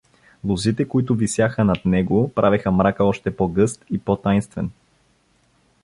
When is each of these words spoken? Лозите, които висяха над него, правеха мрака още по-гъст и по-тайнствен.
Лозите, 0.43 0.87
които 0.87 1.15
висяха 1.15 1.63
над 1.65 1.85
него, 1.85 2.31
правеха 2.35 2.71
мрака 2.71 3.03
още 3.03 3.35
по-гъст 3.37 3.83
и 3.91 3.97
по-тайнствен. 3.99 4.71